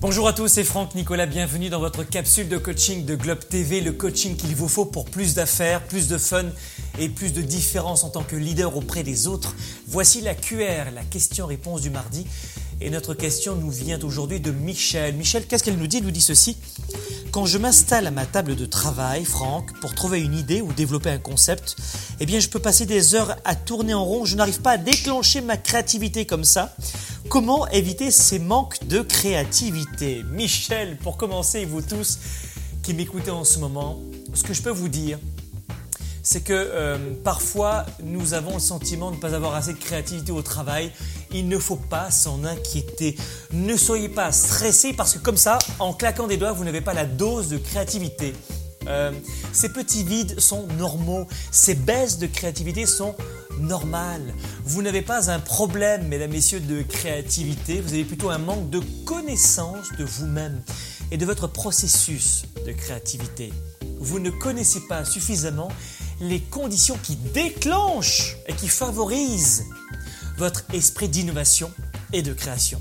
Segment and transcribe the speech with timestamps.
[0.00, 3.80] Bonjour à tous, c'est Franck Nicolas, bienvenue dans votre capsule de coaching de Globe TV,
[3.80, 6.44] le coaching qu'il vous faut pour plus d'affaires, plus de fun
[6.98, 9.54] et plus de différence en tant que leader auprès des autres.
[9.86, 12.26] Voici la QR, la question-réponse du mardi.
[12.80, 15.14] Et notre question nous vient aujourd'hui de Michel.
[15.14, 15.98] Michel, qu'est-ce qu'elle nous dit?
[15.98, 16.56] Elle nous dit ceci.
[17.30, 21.10] Quand je m'installe à ma table de travail, Franck, pour trouver une idée ou développer
[21.10, 21.76] un concept,
[22.20, 24.24] eh bien je peux passer des heures à tourner en rond.
[24.24, 26.76] Je n'arrive pas à déclencher ma créativité comme ça.
[27.28, 30.22] Comment éviter ces manques de créativité?
[30.30, 32.18] Michel, pour commencer, vous tous
[32.82, 33.98] qui m'écoutez en ce moment,
[34.34, 35.18] ce que je peux vous dire,
[36.22, 40.32] c'est que euh, parfois nous avons le sentiment de ne pas avoir assez de créativité
[40.32, 40.92] au travail.
[41.32, 43.16] Il ne faut pas s'en inquiéter.
[43.52, 46.94] Ne soyez pas stressé parce que comme ça, en claquant des doigts, vous n'avez pas
[46.94, 48.34] la dose de créativité.
[48.86, 49.12] Euh,
[49.52, 53.14] ces petits vides sont normaux, ces baisses de créativité sont
[53.58, 54.34] normales.
[54.64, 58.80] Vous n'avez pas un problème, mesdames, messieurs, de créativité, vous avez plutôt un manque de
[59.04, 60.60] connaissance de vous-même
[61.10, 63.52] et de votre processus de créativité.
[63.98, 65.68] Vous ne connaissez pas suffisamment
[66.20, 69.64] les conditions qui déclenchent et qui favorisent
[70.36, 71.70] votre esprit d'innovation
[72.12, 72.80] et de création.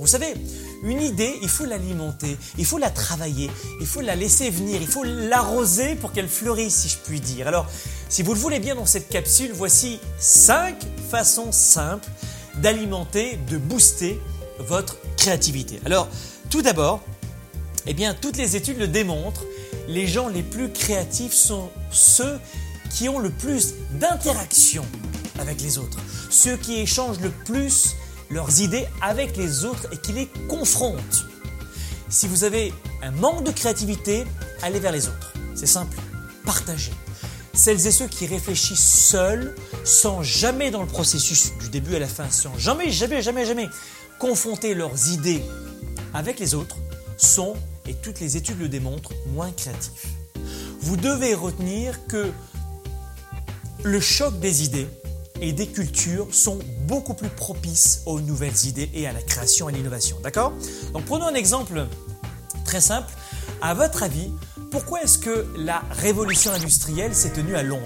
[0.00, 0.34] Vous savez,
[0.82, 4.86] une idée, il faut l'alimenter, il faut la travailler, il faut la laisser venir, il
[4.86, 7.48] faut l'arroser pour qu'elle fleurisse, si je puis dire.
[7.48, 7.66] Alors,
[8.08, 10.76] si vous le voulez bien dans cette capsule, voici 5
[11.10, 12.08] façons simples
[12.56, 14.20] d'alimenter, de booster
[14.58, 15.80] votre créativité.
[15.84, 16.08] Alors,
[16.50, 17.02] tout d'abord,
[17.86, 19.44] eh bien, toutes les études le démontrent,
[19.88, 22.38] les gens les plus créatifs sont ceux
[22.90, 24.84] qui ont le plus d'interaction
[25.38, 25.98] avec les autres,
[26.30, 27.94] ceux qui échangent le plus
[28.30, 31.26] leurs idées avec les autres et qui les confrontent.
[32.08, 34.24] Si vous avez un manque de créativité,
[34.62, 35.32] allez vers les autres.
[35.54, 35.96] C'est simple,
[36.44, 36.92] partagez.
[37.52, 42.06] Celles et ceux qui réfléchissent seuls, sans jamais dans le processus du début à la
[42.06, 43.68] fin, sans jamais, jamais, jamais, jamais
[44.18, 45.42] confronter leurs idées
[46.14, 46.76] avec les autres,
[47.16, 47.54] sont,
[47.86, 50.06] et toutes les études le démontrent, moins créatifs.
[50.80, 52.30] Vous devez retenir que
[53.82, 54.88] le choc des idées
[55.40, 59.72] et des cultures sont beaucoup plus propices aux nouvelles idées et à la création et
[59.72, 60.18] l'innovation.
[60.22, 60.52] D'accord?
[60.92, 61.86] Donc prenons un exemple
[62.64, 63.12] très simple.
[63.62, 64.30] À votre avis,
[64.70, 67.82] pourquoi est-ce que la révolution industrielle s'est tenue à Londres?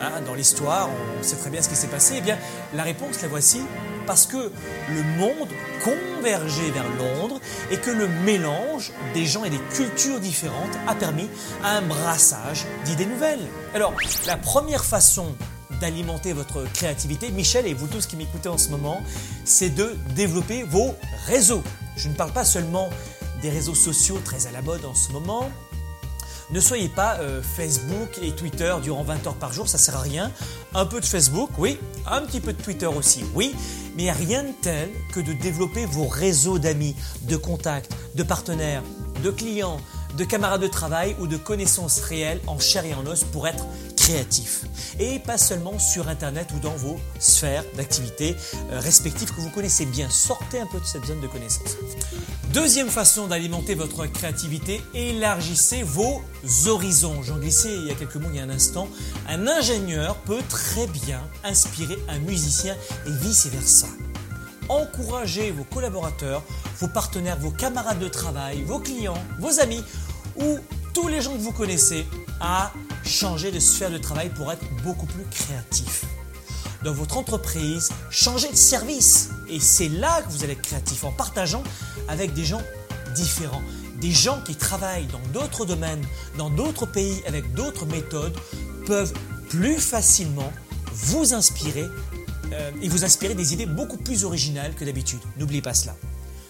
[0.00, 2.16] Hein, Dans l'histoire, on sait très bien ce qui s'est passé.
[2.18, 2.36] Eh bien,
[2.74, 3.60] la réponse, la voici.
[4.06, 5.48] Parce que le monde
[5.82, 7.40] convergeait vers Londres
[7.72, 11.28] et que le mélange des gens et des cultures différentes a permis
[11.64, 13.48] un brassage d'idées nouvelles.
[13.74, 13.94] Alors,
[14.26, 15.34] la première façon
[15.80, 19.02] d'alimenter votre créativité, Michel et vous tous qui m'écoutez en ce moment,
[19.44, 20.94] c'est de développer vos
[21.26, 21.62] réseaux.
[21.96, 22.90] Je ne parle pas seulement
[23.42, 25.50] des réseaux sociaux très à la mode en ce moment.
[26.50, 30.00] Ne soyez pas euh, Facebook et Twitter durant 20 heures par jour, ça sert à
[30.00, 30.30] rien.
[30.74, 31.78] Un peu de Facebook, oui.
[32.06, 33.54] Un petit peu de Twitter aussi, oui.
[33.96, 38.84] Mais rien de tel que de développer vos réseaux d'amis, de contacts, de partenaires,
[39.24, 39.80] de clients,
[40.16, 43.66] de camarades de travail ou de connaissances réelles en chair et en os pour être
[45.00, 48.36] Et pas seulement sur Internet ou dans vos sphères d'activité
[48.70, 50.08] euh, respectives que vous connaissez bien.
[50.10, 51.76] Sortez un peu de cette zone de connaissance.
[52.52, 56.22] Deuxième façon d'alimenter votre créativité, élargissez vos
[56.66, 57.20] horizons.
[57.24, 58.88] J'en glissais il y a quelques mots, il y a un instant.
[59.28, 63.88] Un ingénieur peut très bien inspirer un musicien et vice-versa.
[64.68, 66.44] Encouragez vos collaborateurs,
[66.78, 69.82] vos partenaires, vos camarades de travail, vos clients, vos amis
[70.36, 70.58] ou
[70.94, 72.06] tous les gens que vous connaissez
[72.40, 72.72] à
[73.04, 76.04] changer de sphère de travail pour être beaucoup plus créatif.
[76.84, 79.30] Dans votre entreprise, changez de service.
[79.48, 81.62] Et c'est là que vous allez être créatif, en partageant
[82.08, 82.62] avec des gens
[83.14, 83.62] différents.
[84.00, 86.04] Des gens qui travaillent dans d'autres domaines,
[86.36, 88.36] dans d'autres pays, avec d'autres méthodes,
[88.86, 89.12] peuvent
[89.48, 90.52] plus facilement
[90.92, 91.86] vous inspirer
[92.52, 95.20] euh, et vous inspirer des idées beaucoup plus originales que d'habitude.
[95.38, 95.96] N'oubliez pas cela.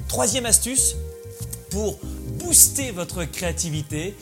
[0.09, 0.97] Troisième astuce,
[1.71, 1.99] pour
[2.39, 4.15] booster votre créativité,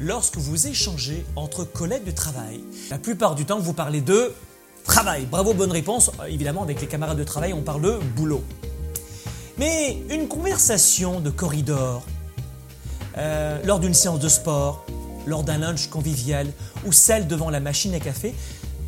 [0.00, 2.64] lorsque vous échangez entre collègues de travail.
[2.90, 4.32] La plupart du temps, vous parlez de
[4.84, 5.26] travail.
[5.26, 6.10] Bravo, bonne réponse.
[6.20, 8.42] Euh, évidemment, avec les camarades de travail, on parle de boulot.
[9.58, 12.02] Mais une conversation de corridor,
[13.18, 14.86] euh, lors d'une séance de sport,
[15.26, 16.46] lors d'un lunch convivial
[16.86, 18.34] ou celle devant la machine à café,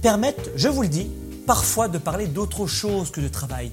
[0.00, 1.11] permettent, je vous le dis,
[1.47, 3.71] parfois de parler d'autre chose que de travail.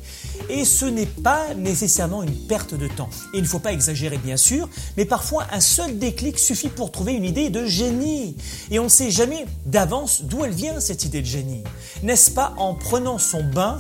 [0.50, 3.10] Et ce n'est pas nécessairement une perte de temps.
[3.33, 6.92] Et il ne faut pas exagérer bien sûr, mais parfois un seul déclic suffit pour
[6.92, 8.36] trouver une idée de génie.
[8.71, 11.63] Et on ne sait jamais d'avance d'où elle vient cette idée de génie.
[12.04, 13.80] N'est-ce pas en prenant son bain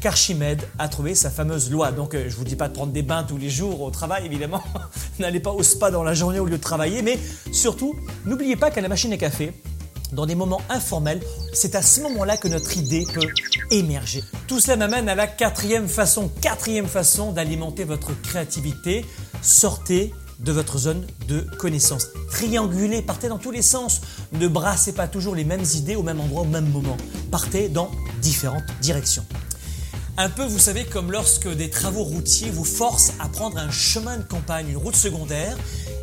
[0.00, 1.92] qu'Archimède a trouvé sa fameuse loi?
[1.92, 3.90] Donc euh, je ne vous dis pas de prendre des bains tous les jours au
[3.90, 4.62] travail, évidemment.
[5.18, 7.18] N'allez pas au spa dans la journée au lieu de travailler, mais
[7.52, 7.94] surtout,
[8.24, 9.52] n'oubliez pas qu'à la machine à café,
[10.12, 11.20] dans des moments informels,
[11.52, 13.28] c'est à ce moment-là que notre idée peut
[13.70, 14.22] émerger.
[14.46, 19.04] Tout cela m'amène à la quatrième façon, quatrième façon d'alimenter votre créativité.
[19.42, 22.08] Sortez de votre zone de connaissance.
[22.30, 24.00] Triangulez, partez dans tous les sens.
[24.32, 26.96] Ne brassez pas toujours les mêmes idées au même endroit au même moment.
[27.30, 27.90] Partez dans
[28.22, 29.26] différentes directions.
[30.20, 34.16] Un peu, vous savez, comme lorsque des travaux routiers vous forcent à prendre un chemin
[34.16, 35.56] de campagne, une route secondaire,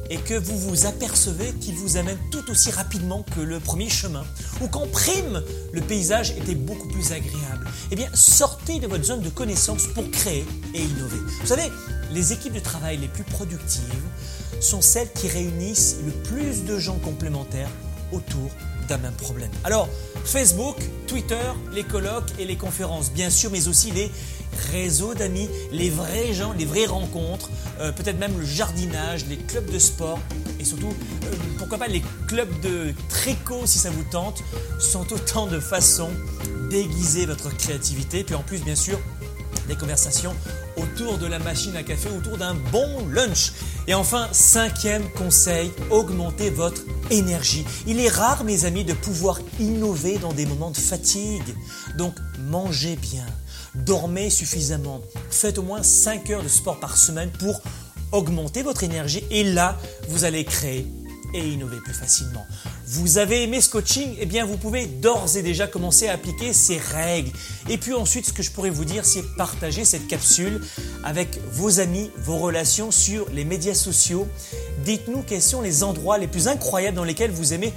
[0.09, 4.23] et que vous vous apercevez qu'il vous amène tout aussi rapidement que le premier chemin,
[4.61, 5.41] ou qu'en prime,
[5.71, 7.67] le paysage était beaucoup plus agréable.
[7.91, 11.17] Eh bien, sortez de votre zone de connaissance pour créer et innover.
[11.41, 11.71] Vous savez,
[12.11, 13.81] les équipes de travail les plus productives
[14.59, 17.69] sont celles qui réunissent le plus de gens complémentaires
[18.11, 18.49] autour
[18.87, 19.49] d'un même problème.
[19.63, 19.89] Alors,
[20.23, 20.77] Facebook,
[21.07, 24.11] Twitter, les colloques et les conférences, bien sûr, mais aussi les
[24.71, 27.49] réseaux d'amis, les vrais gens, les vraies rencontres,
[27.79, 30.19] euh, peut-être même le jardinage, les clubs de sport
[30.59, 30.87] et surtout,
[31.25, 34.43] euh, pourquoi pas les clubs de tricot si ça vous tente,
[34.79, 36.11] sont autant de façons
[36.69, 38.23] d'aiguiser votre créativité.
[38.23, 38.99] Puis en plus, bien sûr,
[39.67, 40.35] des conversations
[40.77, 43.53] autour de la machine à café, autour d'un bon lunch.
[43.87, 46.81] Et enfin, cinquième conseil, augmentez votre
[47.11, 47.65] énergie.
[47.87, 51.55] Il est rare, mes amis, de pouvoir innover dans des moments de fatigue.
[51.97, 52.15] Donc,
[52.49, 53.25] mangez bien,
[53.75, 57.61] dormez suffisamment, faites au moins 5 heures de sport par semaine pour
[58.11, 59.77] augmenter votre énergie et là,
[60.09, 60.87] vous allez créer
[61.33, 62.45] et innover plus facilement.
[62.87, 64.15] Vous avez aimé ce coaching?
[64.19, 67.31] Eh bien, vous pouvez d'ores et déjà commencer à appliquer ces règles.
[67.67, 70.61] Et puis ensuite, ce que je pourrais vous dire, c'est partager cette capsule
[71.03, 74.27] avec vos amis, vos relations sur les médias sociaux.
[74.85, 77.73] Dites-nous quels sont les endroits les plus incroyables dans lesquels vous aimez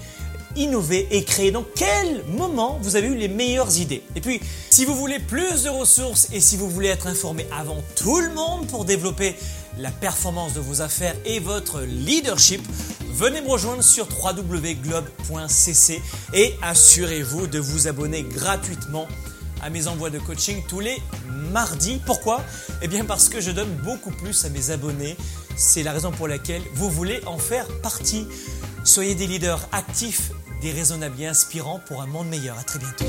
[0.57, 1.51] innover et créer.
[1.51, 4.03] Dans quel moment vous avez eu les meilleures idées?
[4.17, 4.41] Et puis,
[4.71, 8.33] si vous voulez plus de ressources et si vous voulez être informé avant tout le
[8.35, 9.35] monde pour développer
[9.79, 12.61] la performance de vos affaires et votre leadership,
[13.13, 16.03] venez me rejoindre sur www.globe.cc
[16.35, 19.07] et assurez-vous de vous abonner gratuitement
[19.63, 21.01] à mes envois de coaching tous les
[21.53, 22.01] mardis.
[22.07, 22.43] Pourquoi?
[22.83, 25.17] Eh bien parce que je donne beaucoup plus à mes abonnés.
[25.57, 28.27] C'est la raison pour laquelle vous voulez en faire partie.
[28.85, 30.31] Soyez des leaders actifs,
[30.63, 32.59] des raisonnables et inspirants pour un monde meilleur.
[32.59, 33.05] À très bientôt.